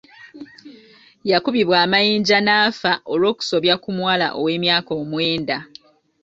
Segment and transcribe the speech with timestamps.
[1.31, 5.57] Yakubibwa amayinja n'afa olw'okusobya ku muwala ow'emyaka omwenda.